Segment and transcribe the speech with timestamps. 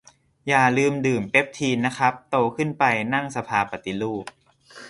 [0.47, 4.25] อย่าลืมดื่มเปปทีนนะครับ โตขึ้นไปนั่งสภาปฏิรูป